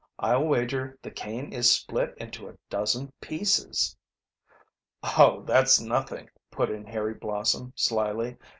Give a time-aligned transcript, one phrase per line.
[0.17, 3.95] I'll wager the cane is split into a dozen pieces."
[5.03, 8.37] "Oh, that's nothing," put in Harry Blossom slyly.